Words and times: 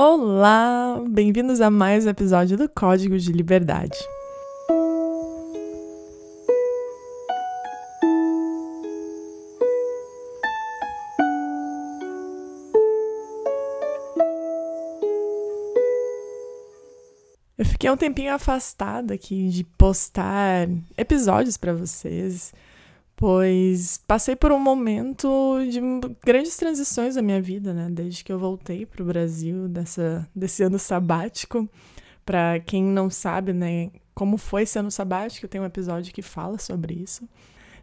Olá! 0.00 1.02
Bem-vindos 1.10 1.60
a 1.60 1.68
mais 1.68 2.06
um 2.06 2.10
episódio 2.10 2.56
do 2.56 2.68
Código 2.68 3.18
de 3.18 3.32
Liberdade. 3.32 3.98
Eu 17.58 17.64
fiquei 17.64 17.90
um 17.90 17.96
tempinho 17.96 18.32
afastada 18.32 19.14
aqui 19.14 19.48
de 19.48 19.64
postar 19.64 20.68
episódios 20.96 21.56
para 21.56 21.74
vocês 21.74 22.54
pois 23.18 23.98
passei 24.06 24.36
por 24.36 24.52
um 24.52 24.60
momento 24.60 25.58
de 25.68 25.80
grandes 26.24 26.56
transições 26.56 27.16
na 27.16 27.22
minha 27.22 27.42
vida, 27.42 27.74
né? 27.74 27.88
Desde 27.90 28.22
que 28.22 28.32
eu 28.32 28.38
voltei 28.38 28.86
para 28.86 29.02
o 29.02 29.06
Brasil 29.06 29.66
dessa, 29.66 30.26
desse 30.32 30.62
ano 30.62 30.78
sabático. 30.78 31.68
Para 32.24 32.60
quem 32.60 32.84
não 32.84 33.10
sabe, 33.10 33.52
né, 33.52 33.90
como 34.14 34.38
foi 34.38 34.62
esse 34.62 34.78
ano 34.78 34.90
sabático, 34.90 35.48
tenho 35.48 35.64
um 35.64 35.66
episódio 35.66 36.14
que 36.14 36.22
fala 36.22 36.58
sobre 36.58 36.94
isso. 36.94 37.28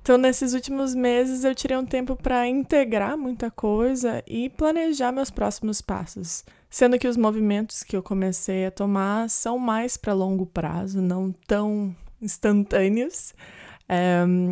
Então, 0.02 0.18
nesses 0.18 0.54
últimos 0.54 0.96
meses, 0.96 1.44
eu 1.44 1.54
tirei 1.54 1.76
um 1.76 1.86
tempo 1.86 2.16
para 2.16 2.48
integrar 2.48 3.18
muita 3.18 3.52
coisa 3.52 4.24
e 4.26 4.50
planejar 4.52 5.12
meus 5.12 5.32
próximos 5.32 5.82
passos. 5.82 6.46
Sendo 6.70 6.98
que 6.98 7.08
os 7.08 7.18
movimentos 7.18 7.84
que 7.84 7.98
eu 7.98 8.04
comecei 8.04 8.68
a 8.68 8.72
tomar 8.72 9.30
são 9.30 9.58
mais 9.58 9.98
para 9.98 10.14
longo 10.14 10.46
prazo, 10.46 11.02
não 11.02 11.34
tão 11.46 11.94
instantâneos. 12.22 13.34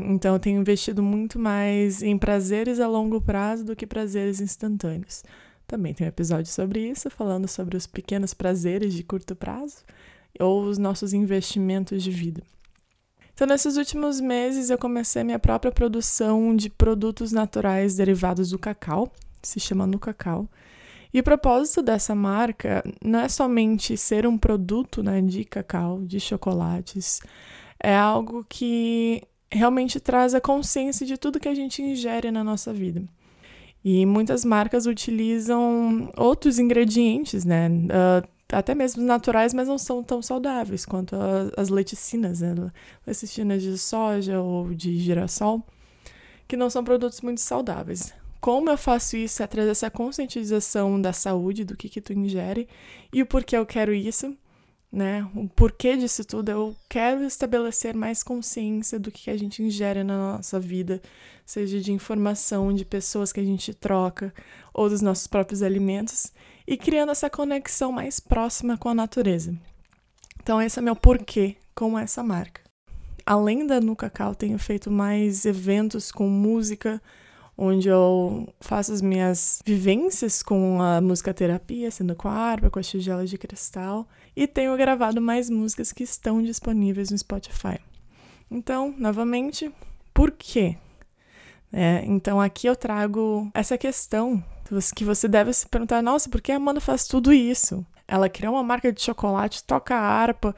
Então, 0.10 0.34
eu 0.34 0.40
tenho 0.40 0.62
investido 0.62 1.02
muito 1.02 1.40
mais 1.40 2.04
em 2.04 2.18
prazeres 2.18 2.80
a 2.80 2.88
longo 2.88 3.20
prazo 3.20 3.66
do 3.66 3.76
que 3.76 3.88
prazeres 3.88 4.40
instantâneos. 4.40 5.24
Também 5.66 5.94
tem 5.94 6.06
um 6.06 6.10
episódio 6.10 6.52
sobre 6.52 6.88
isso, 6.88 7.10
falando 7.10 7.48
sobre 7.48 7.76
os 7.76 7.88
pequenos 7.88 8.34
prazeres 8.34 8.94
de 8.94 9.04
curto 9.04 9.36
prazo 9.36 9.78
ou 10.40 10.64
os 10.64 10.78
nossos 10.78 11.14
investimentos 11.14 12.04
de 12.04 12.12
vida. 12.12 12.44
Então, 13.34 13.48
nesses 13.48 13.78
últimos 13.78 14.22
meses, 14.22 14.70
eu 14.70 14.78
comecei 14.78 15.24
minha 15.24 15.40
própria 15.40 15.72
produção 15.72 16.56
de 16.56 16.70
produtos 16.70 17.32
naturais 17.32 17.96
derivados 17.96 18.52
do 18.52 18.60
cacau, 18.60 19.12
se 19.42 19.60
chama 19.60 19.88
No 19.88 19.98
Cacau. 19.98 20.48
E 21.12 21.20
o 21.20 21.24
propósito 21.24 21.82
dessa 21.82 22.14
marca 22.14 22.84
não 23.04 23.20
é 23.20 23.30
somente 23.30 23.98
ser 23.98 24.26
um 24.28 24.38
produto 24.38 25.02
né, 25.04 25.22
de 25.22 25.44
cacau, 25.44 26.02
de 26.02 26.20
chocolates, 26.20 27.20
é 27.84 27.96
algo 27.96 28.46
que 28.48 29.22
realmente 29.52 30.00
traz 30.00 30.34
a 30.34 30.42
consciência 30.42 31.06
de 31.06 31.18
tudo 31.18 31.40
que 31.40 31.50
a 31.50 31.54
gente 31.54 31.82
ingere 31.82 32.32
na 32.32 32.44
nossa 32.44 32.74
vida. 32.74 33.04
E 33.84 34.06
muitas 34.06 34.46
marcas 34.46 34.86
utilizam 34.86 36.10
outros 36.16 36.58
ingredientes, 36.58 37.44
né? 37.44 37.68
Uh, 37.68 38.28
até 38.50 38.74
mesmo 38.74 39.04
naturais, 39.04 39.54
mas 39.54 39.68
não 39.68 39.78
são 39.78 40.02
tão 40.02 40.22
saudáveis 40.22 40.86
quanto 40.86 41.16
as 41.58 41.68
leticinas, 41.68 42.40
né? 42.40 42.56
Leticinas 43.06 43.62
de 43.62 43.78
soja 43.78 44.40
ou 44.40 44.74
de 44.74 44.98
girassol, 44.98 45.62
que 46.48 46.56
não 46.56 46.70
são 46.70 46.84
produtos 46.84 47.20
muito 47.20 47.42
saudáveis. 47.42 48.14
Como 48.40 48.70
eu 48.70 48.78
faço 48.78 49.18
isso 49.18 49.44
é 49.44 49.48
trazer 49.48 49.72
essa 49.72 49.90
conscientização 49.90 51.02
da 51.02 51.12
saúde, 51.12 51.66
do 51.66 51.76
que, 51.76 51.90
que 51.90 52.02
tu 52.02 52.14
ingere 52.14 52.68
e 53.12 53.22
o 53.22 53.26
porquê 53.26 53.58
eu 53.58 53.66
quero 53.66 53.94
isso 53.94 54.36
né? 54.94 55.28
O 55.36 55.50
porquê 55.50 55.98
disso 55.98 56.24
tudo, 56.24 56.50
eu 56.50 56.76
quero 56.88 57.24
estabelecer 57.24 57.96
mais 57.96 58.22
consciência 58.22 59.00
do 59.00 59.12
que 59.12 59.32
a 59.32 59.36
gente 59.36 59.64
ingere 59.64 60.04
na 60.04 60.36
nossa 60.36 60.60
vida, 60.60 61.02
seja 61.44 61.82
de 61.82 61.92
informação, 61.92 62.72
de 62.72 62.86
pessoas 62.86 63.34
que 63.34 63.40
a 63.40 63.44
gente 63.44 63.74
troca, 63.74 64.32
ou 64.72 64.88
dos 64.88 65.02
nossos 65.02 65.26
próprios 65.26 65.64
alimentos, 65.64 66.32
e 66.68 66.78
criando 66.78 67.12
essa 67.12 67.28
conexão 67.28 67.92
mais 67.92 68.20
próxima 68.20 68.78
com 68.78 68.88
a 68.88 68.94
natureza. 68.94 69.58
Então, 70.40 70.62
esse 70.62 70.78
é 70.78 70.82
meu 70.82 70.96
porquê 70.96 71.56
com 71.74 71.98
essa 71.98 72.22
marca. 72.22 72.62
Além 73.26 73.66
da 73.66 73.82
No 73.82 73.96
Cacau, 73.96 74.36
tenho 74.36 74.60
feito 74.60 74.92
mais 74.92 75.44
eventos 75.44 76.12
com 76.12 76.28
música, 76.28 77.02
onde 77.58 77.88
eu 77.88 78.48
faço 78.60 78.92
as 78.92 79.02
minhas 79.02 79.62
vivências 79.66 80.42
com 80.42 80.82
a 80.82 81.00
música 81.00 81.34
terapia, 81.34 81.92
sendo 81.92 82.16
com 82.16 82.28
a 82.28 82.34
harpa, 82.34 82.70
com 82.70 82.80
as 82.80 82.88
tigelas 82.88 83.30
de 83.30 83.38
cristal, 83.38 84.08
e 84.36 84.48
tenho 84.48 84.76
gravado 84.76 85.22
mais 85.22 85.50
músicas 85.50 85.92
que 85.92 86.04
estão 86.04 86.42
disponíveis 86.42 87.12
no 87.12 87.18
Spotify. 87.18 87.80
Então, 88.50 88.94
novamente, 88.98 89.72
por 90.14 90.32
quê? 90.32 90.78
É, 91.72 92.04
então 92.06 92.40
aqui 92.40 92.68
eu 92.68 92.76
trago 92.76 93.50
essa 93.52 93.76
questão 93.78 94.44
que 94.96 95.04
você 95.04 95.28
deve 95.28 95.52
se 95.54 95.68
perguntar: 95.68 96.02
nossa, 96.02 96.30
por 96.30 96.42
que 96.42 96.52
a 96.52 96.58
Amanda 96.58 96.80
faz 96.80 97.08
tudo 97.08 97.34
isso? 97.34 97.86
Ela 98.08 98.30
criou 98.30 98.54
uma 98.54 98.64
marca 98.64 98.92
de 98.92 99.02
chocolate, 99.02 99.64
toca 99.64 99.96
harpa, 99.96 100.56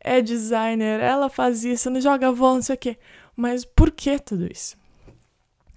é 0.00 0.20
designer, 0.20 1.00
ela 1.00 1.30
faz 1.30 1.64
isso, 1.64 1.90
não 1.90 2.00
joga 2.00 2.32
vôlei, 2.32 2.56
não 2.56 2.62
sei 2.62 2.74
o 2.74 2.78
quê. 2.78 2.98
Mas 3.34 3.64
por 3.64 3.90
que 3.90 4.18
tudo 4.18 4.50
isso? 4.50 4.76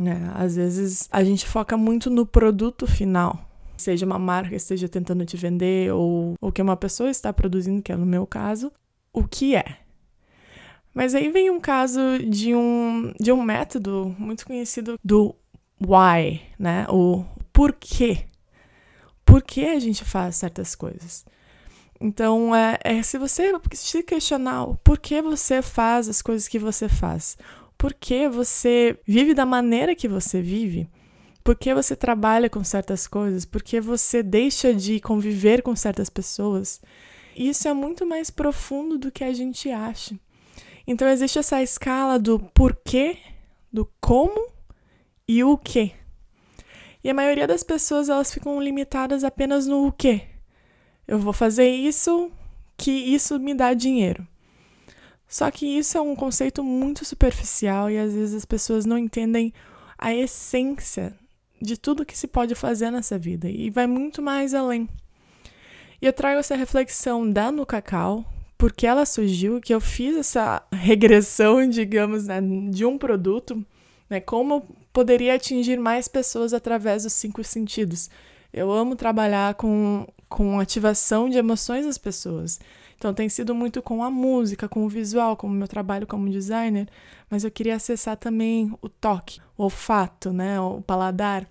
Né? 0.02 0.32
Às 0.34 0.56
vezes 0.56 1.08
a 1.12 1.24
gente 1.24 1.46
foca 1.46 1.78
muito 1.78 2.10
no 2.10 2.26
produto 2.26 2.88
final, 2.88 3.48
seja 3.78 4.04
uma 4.04 4.18
marca 4.18 4.56
esteja 4.56 4.90
tentando 4.90 5.24
te 5.26 5.38
vender 5.38 5.94
ou 5.94 6.34
o 6.42 6.52
que 6.52 6.60
uma 6.60 6.76
pessoa 6.76 7.12
está 7.12 7.32
produzindo, 7.32 7.84
que 7.84 7.92
é 7.92 7.96
no 7.96 8.06
meu 8.06 8.26
caso, 8.26 8.72
o 9.14 9.28
que 9.28 9.56
é. 9.56 9.78
Mas 10.92 11.14
aí 11.14 11.30
vem 11.30 11.52
um 11.52 11.60
caso 11.60 12.00
de 12.28 12.56
um, 12.56 13.14
de 13.20 13.32
um 13.32 13.44
método 13.44 14.16
muito 14.18 14.44
conhecido 14.44 15.00
do 15.04 15.36
why, 15.80 16.42
né? 16.58 16.88
O 16.90 17.24
porquê. 17.54 18.26
Por 19.24 19.44
que 19.44 19.66
a 19.66 19.80
gente 19.80 20.04
faz 20.04 20.36
certas 20.38 20.74
coisas? 20.74 21.24
Então, 22.00 22.56
é, 22.56 22.80
é 22.84 23.04
se 23.04 23.20
você 23.20 23.54
se 23.74 24.02
questionar 24.02 24.64
o 24.64 24.76
porquê 24.78 25.22
você 25.22 25.62
faz 25.62 26.10
as 26.10 26.24
coisas 26.24 26.48
que 26.48 26.58
você 26.58 26.90
faz, 26.90 27.38
por 27.82 27.96
que 27.96 28.30
você 28.30 28.96
vive 29.08 29.34
da 29.34 29.44
maneira 29.44 29.96
que 29.96 30.08
você 30.08 30.40
vive, 30.40 30.88
por 31.44 31.56
que 31.56 31.74
você 31.74 31.96
trabalha 31.96 32.48
com 32.48 32.64
certas 32.64 33.08
coisas, 33.08 33.44
por 33.44 33.64
que 33.64 33.82
você 33.82 34.22
deixa 34.22 34.72
de 34.72 35.00
conviver 35.00 35.64
com 35.64 35.76
certas 35.76 36.08
pessoas. 36.08 36.80
Isso 37.36 37.68
é 37.68 37.74
muito 37.74 38.06
mais 38.06 38.30
profundo 38.30 39.00
do 39.00 39.12
que 39.12 39.24
a 39.24 39.34
gente 39.34 39.72
acha. 39.72 40.16
Então 40.86 41.08
existe 41.08 41.40
essa 41.40 41.64
escala 41.64 42.20
do 42.20 42.38
porquê, 42.54 43.18
do 43.74 43.92
como 44.00 44.48
e 45.28 45.44
o 45.44 45.58
que. 45.58 45.92
E 47.04 47.10
a 47.10 47.16
maioria 47.16 47.48
das 47.48 47.64
pessoas 47.64 48.10
elas 48.10 48.32
ficam 48.32 48.62
limitadas 48.62 49.24
apenas 49.24 49.66
no 49.66 49.88
o 49.88 49.92
que. 49.92 50.22
Eu 51.08 51.18
vou 51.18 51.34
fazer 51.34 51.68
isso 51.68 52.32
que 52.78 52.92
isso 52.92 53.40
me 53.40 53.56
dá 53.56 53.74
dinheiro. 53.74 54.28
Só 55.32 55.50
que 55.50 55.66
isso 55.66 55.98
é 55.98 56.02
um 56.02 56.14
conceito 56.14 56.62
muito 56.62 57.06
superficial 57.06 57.90
e 57.90 57.98
às 57.98 58.14
vezes 58.14 58.36
as 58.36 58.44
pessoas 58.44 58.86
não 58.86 58.98
entendem 58.98 59.54
a 59.98 60.14
essência 60.14 61.16
de 61.62 61.78
tudo 61.78 62.06
que 62.06 62.18
se 62.18 62.28
pode 62.28 62.54
fazer 62.54 62.92
nessa 62.92 63.18
vida 63.18 63.50
e 63.50 63.70
vai 63.70 63.88
muito 63.88 64.22
mais 64.22 64.54
além. 64.54 64.90
E 66.02 66.06
eu 66.06 66.12
trago 66.12 66.42
essa 66.42 66.54
reflexão 66.54 67.32
da 67.32 67.50
No 67.50 67.66
Cacau, 67.66 68.26
porque 68.58 68.86
ela 68.86 69.06
surgiu, 69.06 69.62
que 69.62 69.74
eu 69.74 69.80
fiz 69.80 70.18
essa 70.18 70.64
regressão, 70.70 71.66
digamos, 71.66 72.28
né, 72.28 72.42
de 72.70 72.84
um 72.84 72.98
produto, 72.98 73.66
né, 74.10 74.20
como 74.20 74.68
poderia 74.92 75.36
atingir 75.36 75.80
mais 75.80 76.10
pessoas 76.10 76.54
através 76.54 77.04
dos 77.04 77.14
cinco 77.14 77.42
sentidos. 77.42 78.10
Eu 78.52 78.70
amo 78.70 78.98
trabalhar 78.98 79.54
com, 79.54 80.06
com 80.28 80.60
ativação 80.60 81.30
de 81.30 81.38
emoções 81.38 81.86
das 81.86 81.98
pessoas. 81.98 82.60
Então 83.02 83.16
tem 83.16 83.28
sido 83.28 83.56
muito 83.56 83.82
com 83.82 84.04
a 84.04 84.12
música, 84.12 84.70
com 84.70 84.86
o 84.86 84.88
visual, 84.88 85.36
com 85.36 85.48
o 85.48 85.50
meu 85.50 85.68
trabalho 85.68 86.06
como 86.06 86.30
designer, 86.30 86.88
mas 87.32 87.44
eu 87.44 87.50
queria 87.50 87.78
acessar 87.78 88.16
também 88.16 88.72
o 88.80 88.88
toque, 88.88 89.42
o 89.58 89.64
olfato, 89.64 90.32
né, 90.32 90.62
o 90.62 90.84
paladar. 90.84 91.50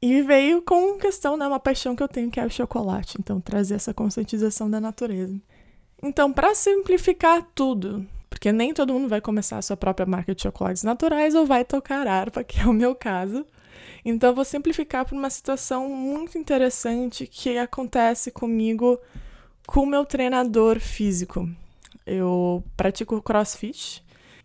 E 0.00 0.22
veio 0.22 0.62
com 0.62 0.96
questão, 0.96 1.36
né, 1.36 1.46
uma 1.46 1.60
paixão 1.60 1.94
que 1.94 2.02
eu 2.02 2.08
tenho 2.08 2.30
que 2.30 2.40
é 2.40 2.46
o 2.46 2.50
chocolate, 2.50 3.18
então 3.20 3.38
trazer 3.38 3.74
essa 3.74 3.92
conscientização 3.92 4.70
da 4.70 4.80
natureza. 4.80 5.38
Então, 6.02 6.32
para 6.32 6.54
simplificar 6.54 7.46
tudo, 7.54 8.06
porque 8.30 8.50
nem 8.50 8.72
todo 8.72 8.94
mundo 8.94 9.10
vai 9.10 9.20
começar 9.20 9.58
a 9.58 9.62
sua 9.62 9.76
própria 9.76 10.06
marca 10.06 10.34
de 10.34 10.40
chocolates 10.40 10.84
naturais 10.84 11.34
ou 11.34 11.44
vai 11.44 11.66
tocar 11.66 12.06
harpa, 12.06 12.42
que 12.42 12.60
é 12.60 12.64
o 12.64 12.72
meu 12.72 12.94
caso. 12.94 13.44
Então, 14.06 14.34
vou 14.34 14.42
simplificar 14.42 15.04
para 15.04 15.14
uma 15.14 15.28
situação 15.28 15.86
muito 15.90 16.38
interessante 16.38 17.26
que 17.26 17.58
acontece 17.58 18.30
comigo 18.30 18.98
com 19.68 19.80
o 19.80 19.86
meu 19.86 20.06
treinador 20.06 20.80
físico. 20.80 21.46
Eu 22.06 22.64
pratico 22.74 23.20
crossfit 23.20 24.02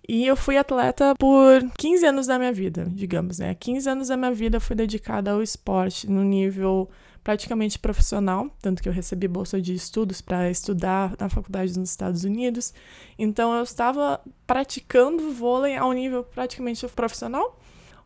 e 0.07 0.27
eu 0.27 0.35
fui 0.35 0.57
atleta 0.57 1.15
por 1.17 1.63
15 1.77 2.05
anos 2.05 2.27
da 2.27 2.37
minha 2.37 2.51
vida, 2.51 2.85
digamos, 2.89 3.39
né? 3.39 3.55
15 3.55 3.89
anos 3.89 4.07
da 4.09 4.17
minha 4.17 4.33
vida 4.33 4.59
fui 4.59 4.75
dedicada 4.75 5.31
ao 5.31 5.41
esporte 5.41 6.11
no 6.11 6.25
nível 6.25 6.89
praticamente 7.23 7.79
profissional, 7.79 8.49
tanto 8.61 8.83
que 8.83 8.89
eu 8.89 8.91
recebi 8.91 9.25
bolsa 9.29 9.61
de 9.61 9.73
estudos 9.73 10.19
para 10.19 10.51
estudar 10.51 11.15
na 11.17 11.29
faculdade 11.29 11.79
nos 11.79 11.89
Estados 11.89 12.25
Unidos. 12.25 12.73
Então 13.17 13.55
eu 13.55 13.63
estava 13.63 14.19
praticando 14.45 15.31
vôlei 15.31 15.77
ao 15.77 15.93
nível 15.93 16.25
praticamente 16.25 16.85
profissional, 16.89 17.57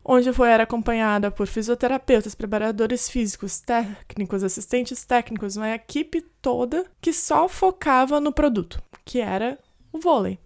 onde 0.04 0.28
eu 0.28 0.44
era 0.44 0.62
acompanhada 0.62 1.30
por 1.30 1.46
fisioterapeutas, 1.46 2.34
preparadores 2.34 3.08
físicos, 3.08 3.60
técnicos, 3.60 4.42
assistentes 4.42 5.04
técnicos, 5.04 5.56
uma 5.56 5.70
equipe 5.70 6.20
toda 6.40 6.86
que 7.00 7.12
só 7.12 7.48
focava 7.48 8.20
no 8.20 8.32
produto, 8.32 8.82
que 9.04 9.20
era 9.20 9.58
o 9.92 9.98
vôlei. 9.98 10.38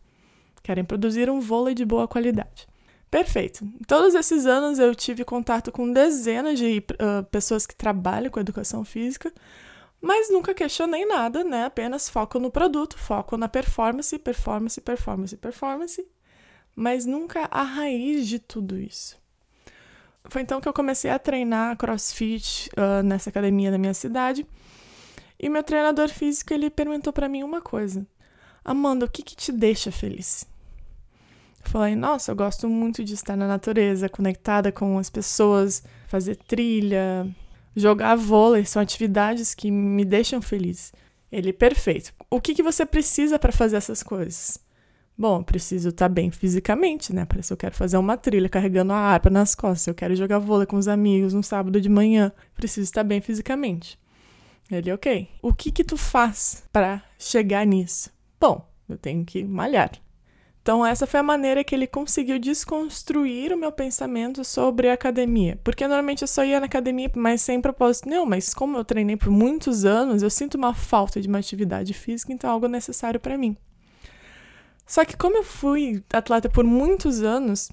Querem 0.63 0.85
produzir 0.85 1.31
um 1.31 1.41
vôlei 1.41 1.75
de 1.75 1.85
boa 1.85 2.07
qualidade. 2.07 2.67
Perfeito. 3.11 3.69
Todos 3.87 4.15
esses 4.15 4.47
anos 4.47 4.79
eu 4.79 4.95
tive 4.95 5.25
contato 5.25 5.71
com 5.71 5.93
dezenas 5.93 6.59
de 6.59 6.79
uh, 6.79 7.23
pessoas 7.25 7.67
que 7.67 7.77
trabalham 7.77 8.31
com 8.31 8.41
educação 8.41 8.85
física, 8.87 9.31
mas 10.01 10.31
nunca 10.31 10.55
questionei 10.55 11.05
nada, 11.05 11.45
né? 11.45 11.67
Apenas 11.67 12.09
foco 12.09 12.41
no 12.41 12.51
produto, 12.51 12.99
foco 12.99 13.37
na 13.37 13.49
performance, 13.49 14.19
performance, 14.19 14.81
performance, 14.81 15.37
performance, 15.37 16.09
mas 16.75 17.07
nunca 17.07 17.47
a 17.51 17.63
raiz 17.63 18.27
de 18.27 18.39
tudo 18.39 18.79
isso. 18.79 19.22
Foi 20.27 20.43
então 20.43 20.61
que 20.61 20.69
eu 20.69 20.73
comecei 20.73 21.11
a 21.11 21.19
treinar 21.19 21.77
CrossFit 21.77 22.71
uh, 22.77 23.03
nessa 23.03 23.31
academia 23.31 23.71
da 23.71 23.79
minha 23.79 23.95
cidade. 23.95 24.47
E 25.39 25.49
meu 25.49 25.63
treinador 25.63 26.09
físico 26.09 26.55
ele 26.55 26.71
perguntou 26.71 27.13
para 27.13 27.29
mim 27.29 27.43
uma 27.43 27.61
coisa: 27.61 28.07
Amanda, 28.65 29.07
o 29.07 29.11
que, 29.11 29.23
que 29.23 29.35
te 29.35 29.51
deixa 29.51 29.91
feliz? 29.91 30.47
Falei, 31.65 31.95
nossa, 31.95 32.33
eu 32.33 32.37
gosto 32.37 32.69
muito 32.69 33.05
de 33.05 33.15
estar 33.15 33.37
na 33.37 33.47
natureza, 33.47 34.09
conectada 34.09 34.73
com 34.73 34.99
as 34.99 35.09
pessoas, 35.09 35.83
fazer 36.09 36.37
trilha, 36.37 37.27
jogar 37.75 38.17
vôlei, 38.17 38.65
são 38.65 38.83
atividades 38.83 39.55
que 39.55 39.71
me 39.71 40.05
deixam 40.05 40.43
feliz. 40.43 40.93
Ele, 41.31 41.53
perfeito. 41.53 42.13
O 42.29 42.41
que, 42.41 42.55
que 42.55 42.63
você 42.63 42.85
precisa 42.85 43.39
para 43.39 43.53
fazer 43.53 43.77
essas 43.77 44.03
coisas? 44.03 44.59
Bom, 45.17 45.38
eu 45.38 45.44
preciso 45.44 45.91
estar 45.91 46.09
bem 46.09 46.31
fisicamente, 46.31 47.12
né? 47.12 47.25
Para 47.25 47.43
se 47.43 47.53
eu 47.53 47.56
quero 47.56 47.75
fazer 47.75 47.97
uma 47.97 48.17
trilha 48.17 48.49
carregando 48.49 48.93
a 48.93 48.97
harpa 48.97 49.29
nas 49.29 49.55
costas, 49.55 49.82
se 49.82 49.91
eu 49.91 49.94
quero 49.94 50.17
jogar 50.17 50.38
vôlei 50.38 50.67
com 50.67 50.76
os 50.76 50.88
amigos 50.88 51.35
no 51.35 51.43
sábado 51.43 51.81
de 51.81 51.88
manhã, 51.88 52.32
preciso 52.55 52.85
estar 52.85 53.05
bem 53.05 53.20
fisicamente. 53.20 53.99
Ele, 54.70 54.91
ok. 54.91 55.29
O 55.43 55.53
que 55.53 55.70
que 55.70 55.85
tu 55.85 55.97
faz 55.97 56.64
para 56.73 57.03
chegar 57.19 57.67
nisso? 57.67 58.11
Bom, 58.41 58.67
eu 58.88 58.97
tenho 58.97 59.25
que 59.25 59.44
malhar. 59.44 59.93
Então, 60.62 60.87
essa 60.87 61.09
foi 61.09 61.19
a 61.19 61.25
maneira 61.25 61.65
que 61.65 61.75
ele 61.75 61.88
conseguiu 61.88 62.38
desconstruir 62.38 63.53
o 63.53 63.56
meu 63.56 63.73
pensamento 63.73 64.44
sobre 64.44 64.88
a 64.88 64.94
academia. 64.94 65.58
Porque 65.65 65.87
normalmente 65.87 66.23
eu 66.23 66.29
só 66.29 66.44
ia 66.44 66.61
na 66.61 66.67
academia, 66.67 67.11
mas 67.17 67.43
sem 67.43 67.61
propósito 67.61 68.08
nenhum. 68.08 68.25
Mas 68.25 68.55
como 68.55 68.79
eu 68.79 68.85
treinei 68.85 69.17
por 69.17 69.29
muitos 69.29 69.85
anos, 69.85 70.23
eu 70.23 70.31
sinto 70.31 70.55
uma 70.55 70.73
falta 70.73 71.20
de 71.20 71.26
uma 71.26 71.38
atividade 71.38 71.93
física, 71.93 72.32
então 72.32 72.49
é 72.49 72.53
algo 72.53 72.69
necessário 72.69 73.19
para 73.19 73.37
mim. 73.37 73.56
Só 74.93 75.06
que 75.06 75.17
como 75.17 75.39
eu 75.39 75.43
fui 75.43 76.05
atleta 76.12 76.50
por 76.50 76.65
muitos 76.65 77.23
anos, 77.23 77.71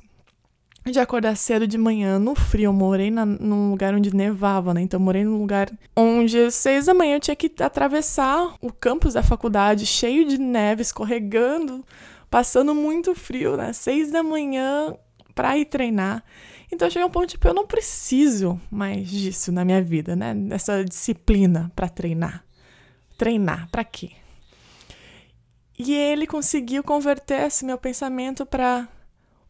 de 0.89 1.01
acordar 1.01 1.35
cedo 1.35 1.67
de 1.67 1.77
manhã 1.77 2.17
no 2.17 2.33
frio, 2.33 2.67
eu 2.67 2.73
morei 2.73 3.11
na, 3.11 3.25
num 3.25 3.71
lugar 3.71 3.93
onde 3.93 4.15
nevava, 4.15 4.73
né? 4.73 4.79
Então, 4.79 5.01
morei 5.01 5.25
num 5.25 5.37
lugar 5.37 5.69
onde 5.93 6.39
às 6.39 6.55
seis 6.55 6.85
da 6.85 6.93
manhã 6.93 7.17
eu 7.17 7.19
tinha 7.19 7.35
que 7.35 7.51
atravessar 7.61 8.55
o 8.61 8.71
campus 8.71 9.15
da 9.15 9.21
faculdade, 9.21 9.85
cheio 9.85 10.25
de 10.25 10.37
neve, 10.37 10.81
escorregando 10.81 11.85
passando 12.29 12.73
muito 12.73 13.13
frio, 13.13 13.57
né? 13.57 13.73
Seis 13.73 14.09
da 14.09 14.23
manhã 14.23 14.95
para 15.35 15.57
ir 15.57 15.65
treinar. 15.65 16.23
Então 16.71 16.89
chega 16.89 17.05
um 17.05 17.11
ponto 17.11 17.27
tipo, 17.27 17.45
eu 17.49 17.53
não 17.53 17.67
preciso 17.67 18.57
mais 18.71 19.09
disso 19.09 19.51
na 19.51 19.65
minha 19.65 19.81
vida, 19.81 20.15
né? 20.15 20.33
Dessa 20.33 20.85
disciplina 20.85 21.69
para 21.75 21.89
treinar. 21.89 22.45
Treinar, 23.17 23.67
para 23.69 23.83
quê? 23.83 24.11
E 25.79 25.93
ele 25.93 26.27
conseguiu 26.27 26.83
converter 26.83 27.47
esse 27.47 27.63
meu 27.63 27.77
pensamento 27.77 28.45
para 28.45 28.85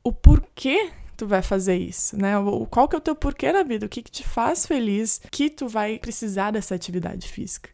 o 0.04 0.14
porquê 0.14 0.92
tu 1.18 1.26
vai 1.26 1.42
fazer 1.42 1.76
isso, 1.76 2.16
né? 2.16 2.34
Qual 2.70 2.88
que 2.88 2.96
é 2.96 3.00
o 3.00 3.02
teu 3.02 3.16
porquê 3.16 3.52
na 3.52 3.64
vida? 3.64 3.88
O 3.88 3.90
que, 3.90 4.04
que 4.04 4.12
te 4.12 4.24
faz 4.24 4.66
feliz 4.66 5.20
que 5.32 5.50
tu 5.50 5.68
vai 5.68 5.98
precisar 5.98 6.52
dessa 6.52 6.76
atividade 6.76 7.28
física? 7.28 7.72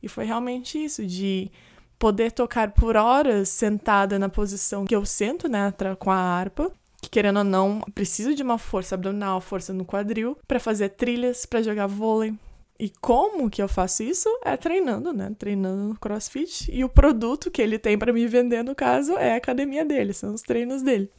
E 0.00 0.08
foi 0.08 0.24
realmente 0.24 0.82
isso, 0.82 1.04
de 1.04 1.50
poder 1.98 2.30
tocar 2.30 2.70
por 2.70 2.96
horas 2.96 3.48
sentada 3.48 4.18
na 4.18 4.28
posição 4.28 4.84
que 4.84 4.94
eu 4.94 5.04
sento, 5.04 5.48
né, 5.48 5.74
com 5.98 6.10
a 6.10 6.16
harpa, 6.16 6.70
que 7.02 7.10
querendo 7.10 7.38
ou 7.38 7.44
não, 7.44 7.80
preciso 7.94 8.34
de 8.34 8.42
uma 8.42 8.56
força 8.56 8.94
abdominal, 8.94 9.40
força 9.40 9.72
no 9.72 9.84
quadril, 9.84 10.38
para 10.46 10.60
fazer 10.60 10.90
trilhas, 10.90 11.44
para 11.44 11.62
jogar 11.62 11.86
vôlei. 11.86 12.34
E 12.78 12.90
como 13.00 13.48
que 13.48 13.62
eu 13.62 13.68
faço 13.68 14.02
isso? 14.02 14.28
É 14.44 14.56
treinando, 14.56 15.12
né? 15.12 15.34
Treinando 15.38 15.88
no 15.88 15.98
CrossFit. 15.98 16.70
E 16.70 16.84
o 16.84 16.88
produto 16.88 17.50
que 17.50 17.62
ele 17.62 17.78
tem 17.78 17.98
para 17.98 18.12
me 18.12 18.26
vender, 18.26 18.62
no 18.62 18.74
caso, 18.74 19.12
é 19.16 19.34
a 19.34 19.36
academia 19.36 19.84
dele, 19.84 20.12
são 20.12 20.34
os 20.34 20.42
treinos 20.42 20.82
dele. 20.82 21.10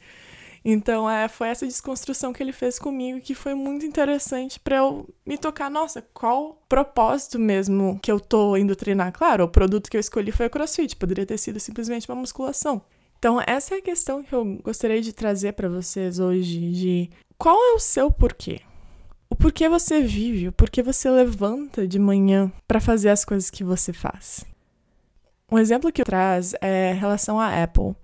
Então, 0.64 1.08
é, 1.08 1.28
foi 1.28 1.48
essa 1.48 1.66
desconstrução 1.66 2.32
que 2.32 2.42
ele 2.42 2.52
fez 2.52 2.78
comigo 2.78 3.20
que 3.20 3.34
foi 3.34 3.54
muito 3.54 3.86
interessante 3.86 4.58
para 4.60 4.76
eu 4.76 5.08
me 5.24 5.38
tocar, 5.38 5.70
nossa, 5.70 6.02
qual 6.12 6.62
propósito 6.68 7.38
mesmo 7.38 7.98
que 8.02 8.10
eu 8.10 8.20
tô 8.20 8.56
indo 8.56 8.76
treinar? 8.76 9.12
Claro, 9.12 9.44
o 9.44 9.48
produto 9.48 9.90
que 9.90 9.96
eu 9.96 10.00
escolhi 10.00 10.32
foi 10.32 10.46
o 10.46 10.50
CrossFit, 10.50 10.96
poderia 10.96 11.24
ter 11.24 11.38
sido 11.38 11.60
simplesmente 11.60 12.08
uma 12.08 12.16
musculação. 12.16 12.82
Então, 13.18 13.40
essa 13.46 13.74
é 13.74 13.78
a 13.78 13.82
questão 13.82 14.22
que 14.22 14.32
eu 14.32 14.44
gostaria 14.62 15.00
de 15.00 15.12
trazer 15.12 15.52
para 15.52 15.68
vocês 15.68 16.18
hoje, 16.18 16.70
de 16.70 17.10
qual 17.36 17.56
é 17.56 17.74
o 17.74 17.80
seu 17.80 18.12
porquê? 18.12 18.60
O 19.30 19.36
porquê 19.36 19.68
você 19.68 20.00
vive, 20.00 20.48
o 20.48 20.52
porquê 20.52 20.82
você 20.82 21.10
levanta 21.10 21.86
de 21.86 21.98
manhã 21.98 22.50
para 22.66 22.80
fazer 22.80 23.10
as 23.10 23.24
coisas 23.24 23.50
que 23.50 23.62
você 23.62 23.92
faz. 23.92 24.44
Um 25.50 25.58
exemplo 25.58 25.92
que 25.92 26.02
eu 26.02 26.06
traz 26.06 26.54
é 26.60 26.92
em 26.92 26.98
relação 26.98 27.38
à 27.38 27.62
Apple. 27.62 27.94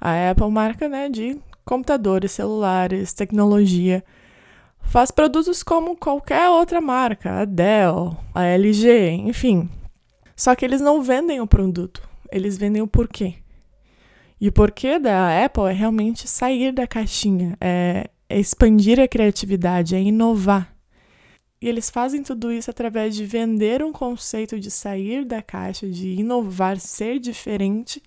A 0.00 0.30
Apple 0.30 0.50
marca, 0.50 0.88
né, 0.88 1.08
de 1.08 1.38
computadores, 1.64 2.32
celulares, 2.32 3.12
tecnologia. 3.12 4.04
Faz 4.80 5.10
produtos 5.10 5.62
como 5.62 5.96
qualquer 5.96 6.48
outra 6.48 6.80
marca, 6.80 7.40
a 7.40 7.44
Dell, 7.44 8.16
a 8.32 8.44
LG, 8.44 9.10
enfim. 9.26 9.68
Só 10.36 10.54
que 10.54 10.64
eles 10.64 10.80
não 10.80 11.02
vendem 11.02 11.40
o 11.40 11.46
produto, 11.46 12.08
eles 12.30 12.56
vendem 12.56 12.82
o 12.82 12.86
porquê. 12.86 13.34
E 14.40 14.48
o 14.48 14.52
porquê 14.52 14.98
da 14.98 15.44
Apple 15.44 15.64
é 15.64 15.72
realmente 15.72 16.28
sair 16.28 16.70
da 16.70 16.86
caixinha, 16.86 17.56
é, 17.60 18.10
é 18.28 18.38
expandir 18.38 19.00
a 19.00 19.08
criatividade, 19.08 19.94
é 19.94 20.00
inovar. 20.00 20.74
E 21.60 21.68
eles 21.68 21.88
fazem 21.88 22.22
tudo 22.22 22.52
isso 22.52 22.70
através 22.70 23.14
de 23.14 23.24
vender 23.24 23.82
um 23.82 23.92
conceito 23.92 24.60
de 24.60 24.70
sair 24.70 25.24
da 25.24 25.40
caixa, 25.40 25.88
de 25.88 26.08
inovar, 26.08 26.78
ser 26.78 27.18
diferente 27.18 28.02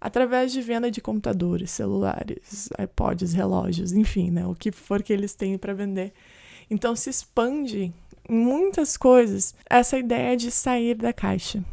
através 0.00 0.52
de 0.52 0.60
venda 0.60 0.90
de 0.90 1.00
computadores, 1.00 1.70
celulares, 1.70 2.68
iPods, 2.78 3.32
relógios, 3.32 3.92
enfim, 3.92 4.30
né, 4.30 4.46
o 4.46 4.54
que 4.54 4.70
for 4.70 5.02
que 5.02 5.12
eles 5.12 5.34
têm 5.34 5.58
para 5.58 5.74
vender. 5.74 6.12
Então 6.70 6.94
se 6.96 7.10
expande 7.10 7.92
em 8.28 8.34
muitas 8.34 8.96
coisas 8.96 9.54
essa 9.68 9.98
ideia 9.98 10.36
de 10.36 10.50
sair 10.50 10.94
da 10.94 11.12
caixa. 11.12 11.64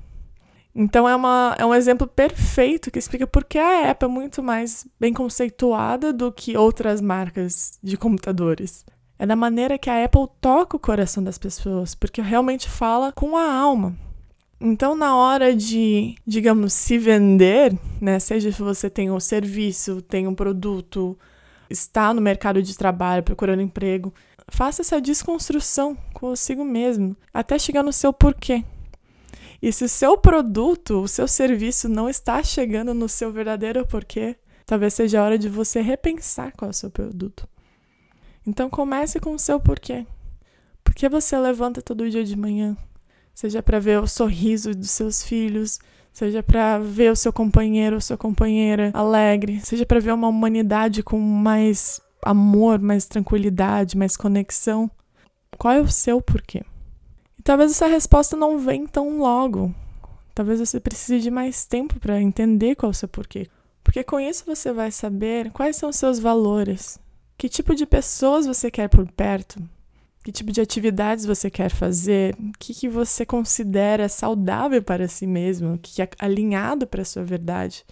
Então 0.75 1.07
é, 1.07 1.15
uma, 1.15 1.55
é 1.59 1.65
um 1.65 1.73
exemplo 1.73 2.07
perfeito 2.07 2.89
que 2.89 2.97
explica 2.97 3.27
por 3.27 3.43
que 3.43 3.59
a 3.59 3.91
Apple 3.91 4.09
é 4.09 4.11
muito 4.11 4.41
mais 4.41 4.87
bem 4.99 5.13
conceituada 5.13 6.11
do 6.11 6.31
que 6.31 6.57
outras 6.57 6.99
marcas 6.99 7.77
de 7.81 7.95
computadores. 7.95 8.83
É 9.19 9.25
da 9.25 9.35
maneira 9.35 9.77
que 9.77 9.89
a 9.89 10.03
Apple 10.03 10.27
toca 10.41 10.75
o 10.75 10.79
coração 10.79 11.23
das 11.23 11.37
pessoas, 11.37 11.93
porque 11.93 12.21
realmente 12.21 12.67
fala 12.67 13.11
com 13.11 13.37
a 13.37 13.53
alma. 13.53 13.95
Então, 14.59 14.95
na 14.95 15.15
hora 15.15 15.55
de, 15.55 16.15
digamos, 16.25 16.73
se 16.73 16.97
vender, 16.97 17.77
né, 18.01 18.17
seja 18.17 18.51
se 18.51 18.61
você 18.61 18.89
tem 18.89 19.11
um 19.11 19.19
serviço, 19.19 20.01
tem 20.01 20.25
um 20.25 20.33
produto, 20.33 21.17
está 21.69 22.13
no 22.13 22.21
mercado 22.21 22.63
de 22.63 22.75
trabalho 22.77 23.23
procurando 23.23 23.61
emprego, 23.61 24.13
faça 24.47 24.81
essa 24.81 25.01
desconstrução 25.01 25.97
consigo 26.13 26.63
mesmo, 26.63 27.15
até 27.33 27.59
chegar 27.59 27.83
no 27.83 27.91
seu 27.93 28.13
porquê. 28.13 28.63
E 29.63 29.71
se 29.71 29.85
o 29.85 29.89
seu 29.89 30.17
produto, 30.17 31.01
o 31.01 31.07
seu 31.07 31.27
serviço 31.27 31.87
não 31.87 32.09
está 32.09 32.43
chegando 32.43 32.93
no 32.93 33.07
seu 33.07 33.31
verdadeiro 33.31 33.87
porquê, 33.87 34.35
talvez 34.65 34.93
seja 34.93 35.21
a 35.21 35.23
hora 35.23 35.39
de 35.39 35.47
você 35.47 35.81
repensar 35.81 36.51
qual 36.51 36.67
é 36.67 36.71
o 36.71 36.73
seu 36.73 36.91
produto. 36.91 37.47
Então 38.45 38.69
comece 38.69 39.19
com 39.19 39.33
o 39.33 39.39
seu 39.39 39.59
porquê. 39.61 40.05
Por 40.83 40.93
que 40.93 41.07
você 41.07 41.37
levanta 41.37 41.81
todo 41.81 42.09
dia 42.09 42.25
de 42.25 42.35
manhã? 42.35 42.77
seja 43.33 43.63
para 43.63 43.79
ver 43.79 43.99
o 43.99 44.07
sorriso 44.07 44.73
dos 44.75 44.91
seus 44.91 45.23
filhos, 45.23 45.79
seja 46.11 46.43
para 46.43 46.77
ver 46.77 47.11
o 47.11 47.15
seu 47.15 47.33
companheiro 47.33 47.95
ou 47.95 48.01
sua 48.01 48.17
companheira 48.17 48.91
alegre, 48.93 49.59
seja 49.61 49.85
para 49.85 49.99
ver 49.99 50.13
uma 50.13 50.27
humanidade 50.27 51.01
com 51.01 51.19
mais 51.19 51.99
amor, 52.21 52.79
mais 52.79 53.05
tranquilidade, 53.05 53.97
mais 53.97 54.15
conexão. 54.15 54.89
Qual 55.57 55.73
é 55.73 55.81
o 55.81 55.87
seu 55.87 56.21
porquê? 56.21 56.63
Talvez 57.43 57.71
essa 57.71 57.87
resposta 57.87 58.37
não 58.37 58.57
venha 58.57 58.87
tão 58.87 59.17
logo. 59.17 59.73
Talvez 60.33 60.59
você 60.59 60.79
precise 60.79 61.19
de 61.19 61.29
mais 61.29 61.65
tempo 61.65 61.99
para 61.99 62.21
entender 62.21 62.75
qual 62.75 62.89
é 62.89 62.91
o 62.91 62.93
seu 62.93 63.07
porquê. 63.07 63.49
Porque 63.83 64.01
com 64.03 64.19
isso 64.19 64.45
você 64.45 64.71
vai 64.71 64.91
saber 64.91 65.51
quais 65.51 65.75
são 65.75 65.89
os 65.89 65.97
seus 65.97 66.19
valores, 66.19 66.97
que 67.37 67.49
tipo 67.49 67.75
de 67.75 67.85
pessoas 67.85 68.47
você 68.47 68.71
quer 68.71 68.87
por 68.87 69.05
perto, 69.11 69.61
que 70.23 70.31
tipo 70.31 70.53
de 70.53 70.61
atividades 70.61 71.25
você 71.25 71.49
quer 71.51 71.69
fazer, 71.69 72.33
o 72.39 72.53
que, 72.57 72.73
que 72.73 72.87
você 72.87 73.25
considera 73.25 74.07
saudável 74.07 74.81
para 74.81 75.07
si 75.09 75.27
mesmo, 75.27 75.73
o 75.73 75.77
que 75.77 76.01
é 76.01 76.09
alinhado 76.17 76.87
para 76.87 77.01
a 77.01 77.05
sua 77.05 77.23
verdade. 77.23 77.85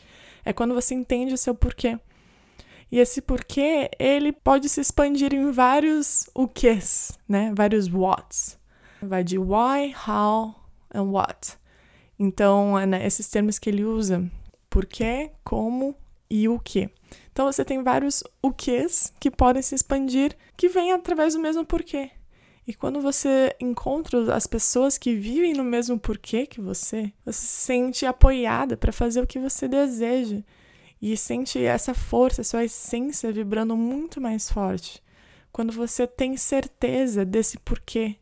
É 0.45 0.53
quando 0.53 0.73
você 0.73 0.95
entende 0.95 1.33
o 1.33 1.37
seu 1.37 1.53
porquê. 1.53 1.99
E 2.89 2.99
esse 2.99 3.21
porquê, 3.21 3.91
ele 3.99 4.31
pode 4.31 4.69
se 4.69 4.79
expandir 4.79 5.33
em 5.33 5.51
vários 5.51 6.29
o 6.33 6.47
quês, 6.47 7.17
né? 7.27 7.53
Vários 7.55 7.87
whats. 7.87 8.60
Vai 9.01 9.23
de 9.23 9.37
why, 9.37 9.93
how 10.07 10.55
and 10.93 11.11
what. 11.11 11.57
Então, 12.17 12.77
é, 12.77 12.85
né, 12.85 13.05
esses 13.05 13.27
termos 13.27 13.57
que 13.57 13.69
ele 13.69 13.83
usa, 13.83 14.29
porquê, 14.69 15.31
como 15.43 15.95
e 16.29 16.47
o 16.47 16.59
que. 16.59 16.89
Então, 17.31 17.51
você 17.51 17.65
tem 17.65 17.81
vários 17.81 18.23
o 18.41 18.51
quês 18.51 19.13
que 19.19 19.31
podem 19.31 19.61
se 19.61 19.75
expandir, 19.75 20.37
que 20.55 20.69
vêm 20.69 20.91
através 20.91 21.33
do 21.33 21.39
mesmo 21.39 21.65
porquê. 21.65 22.11
E 22.67 22.73
quando 22.73 23.01
você 23.01 23.55
encontra 23.59 24.33
as 24.35 24.45
pessoas 24.45 24.97
que 24.97 25.15
vivem 25.15 25.53
no 25.53 25.63
mesmo 25.63 25.99
porquê 25.99 26.45
que 26.45 26.61
você, 26.61 27.11
você 27.25 27.41
se 27.41 27.47
sente 27.47 28.05
apoiada 28.05 28.77
para 28.77 28.93
fazer 28.93 29.21
o 29.21 29.27
que 29.27 29.39
você 29.39 29.67
deseja 29.67 30.43
e 31.01 31.17
sente 31.17 31.59
essa 31.59 31.95
força, 31.95 32.43
sua 32.43 32.63
essência 32.63 33.31
vibrando 33.31 33.75
muito 33.75 34.21
mais 34.21 34.51
forte. 34.51 35.01
Quando 35.51 35.73
você 35.73 36.05
tem 36.05 36.37
certeza 36.37 37.25
desse 37.25 37.57
porquê, 37.57 38.15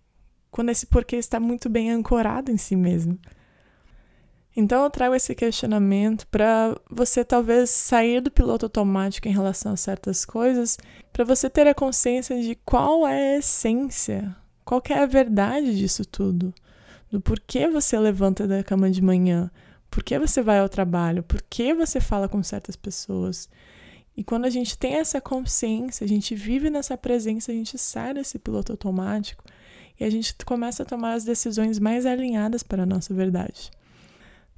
quando 0.52 0.70
esse 0.70 0.86
porquê 0.86 1.18
está 1.18 1.40
muito 1.40 1.70
bem 1.70 1.92
ancorado 1.92 2.52
em 2.52 2.58
si 2.58 2.76
mesmo. 2.76 3.18
Então 4.56 4.84
eu 4.84 4.90
trago 4.90 5.16
esse 5.16 5.34
questionamento 5.36 6.28
para 6.28 6.76
você 6.90 7.24
talvez 7.24 7.70
sair 7.70 8.20
do 8.20 8.32
piloto 8.32 8.66
automático 8.66 9.28
em 9.28 9.32
relação 9.32 9.74
a 9.74 9.78
certas 9.78 10.26
coisas, 10.26 10.78
para 11.14 11.24
você 11.24 11.50
ter 11.50 11.68
a 11.68 11.74
consciência 11.74 12.42
de 12.42 12.56
qual 12.66 13.08
é 13.08 13.36
a 13.36 13.38
essência, 13.38 14.36
qual 14.66 14.82
é 14.90 15.00
a 15.00 15.06
verdade 15.06 15.78
disso 15.78 16.04
tudo, 16.04 16.54
do 17.12 17.22
porquê 17.22 17.68
você 17.68 17.98
levanta 17.98 18.48
da 18.48 18.64
cama 18.64 18.90
de 18.90 19.02
manhã, 19.02 19.50
por 19.90 20.04
que 20.04 20.18
você 20.20 20.42
vai 20.42 20.60
ao 20.60 20.70
trabalho? 20.70 21.24
Por 21.24 21.42
que 21.42 21.74
você 21.74 22.00
fala 22.00 22.28
com 22.28 22.44
certas 22.44 22.76
pessoas? 22.76 23.50
E 24.16 24.24
quando 24.24 24.46
a 24.46 24.50
gente 24.50 24.78
tem 24.78 24.96
essa 24.96 25.22
consciência, 25.22 26.04
a 26.04 26.08
gente 26.08 26.36
vive 26.36 26.70
nessa 26.70 26.98
presença, 26.98 27.52
a 27.52 27.56
gente 27.56 27.78
sai 27.78 28.14
desse 28.14 28.38
piloto 28.38 28.74
automático 28.74 29.44
e 30.00 30.06
a 30.06 30.10
gente 30.10 30.34
começa 30.46 30.84
a 30.84 30.86
tomar 30.86 31.14
as 31.14 31.24
decisões 31.24 31.80
mais 31.80 32.06
alinhadas 32.06 32.64
para 32.64 32.84
a 32.84 32.86
nossa 32.86 33.14
verdade. 33.14 33.72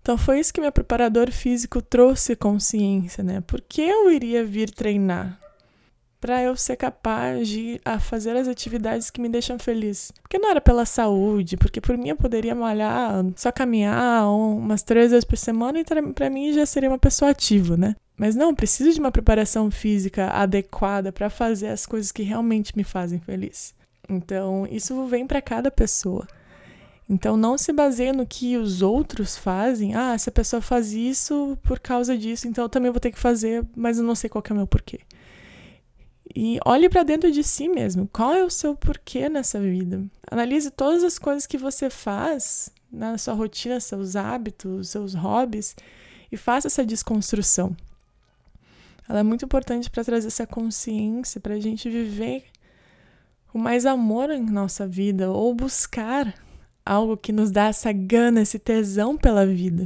Então 0.01 0.17
foi 0.17 0.39
isso 0.39 0.53
que 0.53 0.61
meu 0.61 0.71
preparador 0.71 1.31
físico 1.31 1.81
trouxe 1.81 2.35
consciência, 2.35 3.23
né? 3.23 3.41
Por 3.41 3.61
que 3.61 3.81
eu 3.81 4.11
iria 4.11 4.43
vir 4.43 4.71
treinar? 4.71 5.41
para 6.21 6.43
eu 6.43 6.55
ser 6.55 6.75
capaz 6.75 7.47
de 7.47 7.81
a 7.83 7.99
fazer 7.99 8.37
as 8.37 8.47
atividades 8.47 9.09
que 9.09 9.19
me 9.19 9.27
deixam 9.27 9.57
feliz. 9.57 10.11
Porque 10.21 10.37
não 10.37 10.51
era 10.51 10.61
pela 10.61 10.85
saúde, 10.85 11.57
porque 11.57 11.81
por 11.81 11.97
mim 11.97 12.09
eu 12.09 12.15
poderia 12.15 12.53
malhar, 12.53 13.25
só 13.35 13.51
caminhar 13.51 14.27
umas 14.29 14.83
três 14.83 15.09
vezes 15.09 15.25
por 15.25 15.35
semana 15.35 15.79
e 15.79 15.83
para 16.13 16.29
mim 16.29 16.53
já 16.53 16.63
seria 16.63 16.89
uma 16.89 16.99
pessoa 16.99 17.31
ativa, 17.31 17.75
né? 17.75 17.95
Mas 18.15 18.35
não, 18.35 18.53
preciso 18.53 18.93
de 18.93 18.99
uma 18.99 19.11
preparação 19.11 19.71
física 19.71 20.27
adequada 20.27 21.11
para 21.11 21.27
fazer 21.27 21.69
as 21.69 21.87
coisas 21.87 22.11
que 22.11 22.21
realmente 22.21 22.77
me 22.77 22.83
fazem 22.83 23.19
feliz. 23.19 23.73
Então, 24.11 24.67
isso 24.69 25.05
vem 25.07 25.25
para 25.25 25.41
cada 25.41 25.71
pessoa. 25.71 26.27
Então, 27.09 27.37
não 27.37 27.57
se 27.57 27.71
baseie 27.71 28.11
no 28.11 28.27
que 28.27 28.57
os 28.57 28.81
outros 28.81 29.37
fazem. 29.37 29.95
Ah, 29.95 30.13
essa 30.13 30.29
pessoa 30.29 30.61
faz 30.61 30.91
isso 30.91 31.57
por 31.63 31.79
causa 31.79 32.17
disso, 32.17 32.47
então 32.47 32.65
eu 32.65 32.69
também 32.69 32.91
vou 32.91 32.99
ter 32.99 33.11
que 33.11 33.19
fazer, 33.19 33.65
mas 33.75 33.97
eu 33.97 34.03
não 34.03 34.15
sei 34.15 34.29
qual 34.29 34.43
é 34.49 34.53
o 34.53 34.55
meu 34.55 34.67
porquê. 34.67 34.99
E 36.35 36.59
olhe 36.65 36.89
para 36.89 37.03
dentro 37.03 37.31
de 37.31 37.43
si 37.43 37.67
mesmo. 37.67 38.07
Qual 38.11 38.33
é 38.33 38.43
o 38.43 38.49
seu 38.49 38.75
porquê 38.75 39.29
nessa 39.29 39.59
vida? 39.59 40.03
Analise 40.29 40.71
todas 40.71 41.03
as 41.03 41.17
coisas 41.17 41.45
que 41.45 41.57
você 41.57 41.89
faz 41.89 42.69
na 42.91 43.17
sua 43.17 43.33
rotina, 43.33 43.79
seus 43.79 44.15
hábitos, 44.15 44.89
seus 44.89 45.13
hobbies 45.13 45.75
e 46.31 46.37
faça 46.37 46.67
essa 46.67 46.85
desconstrução. 46.85 47.75
Ela 49.07 49.19
é 49.19 49.23
muito 49.23 49.43
importante 49.43 49.89
para 49.89 50.03
trazer 50.03 50.27
essa 50.27 50.47
consciência, 50.47 51.41
para 51.41 51.55
a 51.55 51.59
gente 51.59 51.89
viver 51.89 52.45
com 53.51 53.59
mais 53.59 53.85
amor 53.85 54.29
em 54.31 54.45
nossa 54.45 54.87
vida 54.87 55.29
ou 55.29 55.53
buscar 55.53 56.33
algo 56.85 57.17
que 57.17 57.31
nos 57.31 57.51
dá 57.51 57.67
essa 57.67 57.91
gana, 57.91 58.41
esse 58.41 58.57
tesão 58.57 59.17
pela 59.17 59.45
vida. 59.45 59.83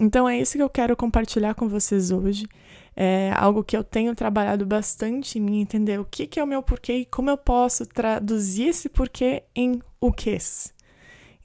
Então 0.00 0.28
é 0.28 0.38
isso 0.38 0.56
que 0.56 0.62
eu 0.62 0.70
quero 0.70 0.96
compartilhar 0.96 1.54
com 1.54 1.68
vocês 1.68 2.10
hoje 2.10 2.46
é 2.96 3.32
algo 3.34 3.64
que 3.64 3.76
eu 3.76 3.82
tenho 3.82 4.14
trabalhado 4.14 4.66
bastante 4.66 5.38
em 5.38 5.42
mim, 5.42 5.60
entender 5.60 5.98
o 5.98 6.04
que, 6.04 6.26
que 6.26 6.38
é 6.38 6.44
o 6.44 6.46
meu 6.46 6.62
porquê 6.62 6.92
e 6.98 7.04
como 7.06 7.30
eu 7.30 7.38
posso 7.38 7.86
traduzir 7.86 8.68
esse 8.68 8.88
porquê 8.88 9.44
em 9.54 9.80
o 10.00 10.12
que. 10.12 10.36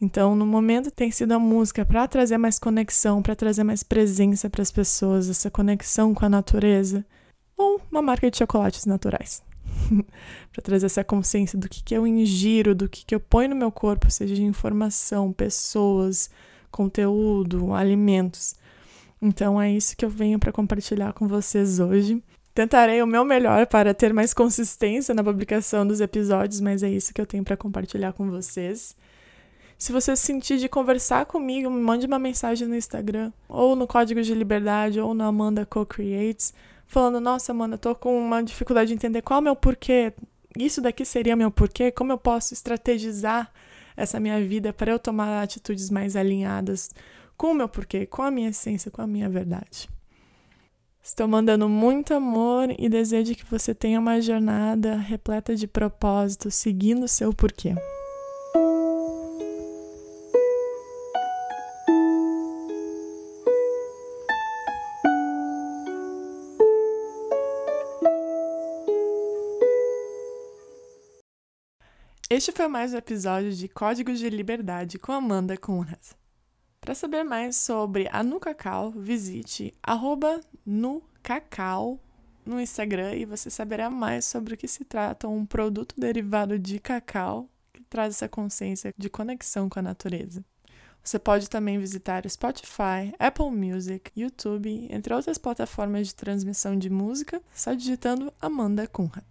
Então, 0.02 0.36
no 0.36 0.46
momento 0.46 0.92
tem 0.92 1.10
sido 1.12 1.32
a 1.32 1.40
música 1.40 1.86
para 1.86 2.08
trazer 2.08 2.38
mais 2.38 2.60
conexão, 2.60 3.22
para 3.22 3.36
trazer 3.36 3.64
mais 3.64 3.84
presença 3.84 4.50
para 4.50 4.62
as 4.62 4.72
pessoas, 4.72 5.30
essa 5.30 5.50
conexão 5.50 6.14
com 6.14 6.26
a 6.26 6.30
natureza, 6.30 7.06
ou 7.58 7.80
uma 7.90 8.02
marca 8.02 8.30
de 8.30 8.38
chocolates 8.38 8.86
naturais. 8.86 9.42
para 10.52 10.62
trazer 10.62 10.86
essa 10.86 11.04
consciência 11.04 11.58
do 11.58 11.68
que, 11.68 11.84
que 11.84 11.94
eu 11.94 12.06
ingiro, 12.06 12.76
do 12.76 12.88
que, 12.88 13.06
que 13.06 13.16
eu 13.16 13.20
ponho 13.20 13.50
no 13.50 13.56
meu 13.56 13.72
corpo, 13.72 14.10
seja 14.10 14.36
de 14.36 14.44
informação, 14.44 15.32
pessoas, 15.32 16.30
conteúdo, 16.72 17.74
alimentos. 17.74 18.56
Então 19.22 19.62
é 19.62 19.72
isso 19.72 19.96
que 19.96 20.06
eu 20.06 20.10
venho 20.10 20.40
para 20.40 20.52
compartilhar 20.52 21.14
com 21.14 21.28
vocês 21.28 21.80
hoje. 21.80 22.22
Tentarei 22.54 23.02
o 23.02 23.08
meu 23.08 23.26
melhor 23.26 23.68
para 23.68 23.94
ter 23.94 24.14
mais 24.14 24.34
consistência 24.34 25.14
na 25.14 25.24
publicação 25.24 25.86
dos 25.86 26.00
episódios, 26.00 26.62
mas 26.62 26.84
é 26.84 26.90
isso 26.90 27.14
que 27.14 27.20
eu 27.20 27.26
tenho 27.26 27.44
para 27.44 27.58
compartilhar 27.58 28.14
com 28.14 28.30
vocês. 28.30 28.96
Se 29.78 29.92
você 29.92 30.16
sentir 30.16 30.58
de 30.58 30.70
conversar 30.70 31.26
comigo, 31.26 31.70
me 31.70 31.82
mande 31.82 32.06
uma 32.06 32.18
mensagem 32.18 32.66
no 32.66 32.76
Instagram, 32.76 33.34
ou 33.50 33.76
no 33.76 33.86
Código 33.86 34.22
de 34.22 34.34
Liberdade, 34.34 35.02
ou 35.02 35.14
no 35.14 35.26
Amanda 35.26 35.66
Co-Creates, 35.66 36.54
falando: 36.88 37.20
Nossa, 37.20 37.52
Amanda, 37.52 37.78
tô 37.78 37.96
com 37.96 38.18
uma 38.18 38.42
dificuldade 38.42 38.90
de 38.90 38.94
entender 38.94 39.22
qual 39.22 39.38
é 39.38 39.42
o 39.42 39.44
meu 39.44 39.56
porquê. 39.56 40.14
Isso 40.58 40.82
daqui 40.82 41.04
seria 41.04 41.36
meu 41.36 41.52
porquê? 41.52 41.92
Como 41.92 42.12
eu 42.12 42.18
posso 42.18 42.54
estrategizar 42.54 43.52
essa 43.96 44.20
minha 44.20 44.42
vida 44.46 44.74
para 44.74 44.92
eu 44.92 45.00
tomar 45.00 45.42
atitudes 45.42 45.90
mais 45.90 46.16
alinhadas 46.16 46.92
com 47.38 47.52
o 47.52 47.54
meu 47.54 47.68
porquê, 47.68 48.06
com 48.06 48.22
a 48.22 48.32
minha 48.32 48.50
essência, 48.50 48.92
com 48.92 49.02
a 49.02 49.08
minha 49.08 49.30
verdade. 49.30 49.90
Estou 51.04 51.28
mandando 51.28 51.70
muito 51.70 52.14
amor 52.14 52.74
e 52.80 52.90
desejo 52.90 53.36
que 53.36 53.46
você 53.46 53.76
tenha 53.76 54.00
uma 54.00 54.20
jornada 54.20 54.96
repleta 54.96 55.56
de 55.56 55.68
propósito, 55.68 56.50
seguindo 56.50 57.04
o 57.04 57.08
seu 57.08 57.32
porquê. 57.32 57.76
Este 72.38 72.52
foi 72.52 72.68
mais 72.68 72.94
um 72.94 72.98
episódio 72.98 73.54
de 73.54 73.70
Códigos 73.70 74.20
de 74.20 74.30
Liberdade 74.30 75.00
com 75.00 75.14
Amanda 75.14 75.56
Conrad. 75.56 76.02
Para 76.82 76.94
saber 76.94 77.24
mais 77.24 77.56
sobre 77.56 78.10
a 78.12 78.22
Nucacau, 78.22 78.92
visite 78.92 79.74
@nucacau 80.66 81.98
no 82.46 82.60
Instagram 82.60 83.16
e 83.16 83.24
você 83.24 83.50
saberá 83.50 83.90
mais 83.90 84.26
sobre 84.26 84.54
o 84.54 84.58
que 84.58 84.68
se 84.68 84.84
trata 84.84 85.30
um 85.30 85.46
produto 85.46 85.96
derivado 85.98 86.60
de 86.60 86.78
cacau 86.78 87.50
que 87.72 87.82
traz 87.86 88.16
essa 88.16 88.28
consciência 88.28 88.94
de 88.98 89.10
conexão 89.10 89.70
com 89.70 89.80
a 89.80 89.84
natureza. 89.84 90.44
Você 91.02 91.18
pode 91.18 91.50
também 91.50 91.80
visitar 91.80 92.30
Spotify, 92.30 93.16
Apple 93.18 93.50
Music, 93.50 94.12
YouTube, 94.14 94.90
entre 94.92 95.14
outras 95.14 95.38
plataformas 95.38 96.08
de 96.08 96.16
transmissão 96.16 96.78
de 96.78 96.90
música, 96.90 97.42
só 97.54 97.74
digitando 97.74 98.34
Amanda 98.42 98.86
Conrad. 98.88 99.24